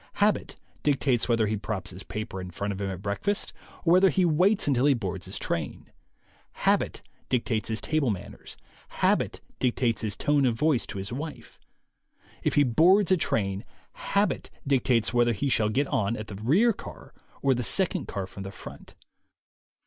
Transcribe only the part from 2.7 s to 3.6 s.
of him at breakfast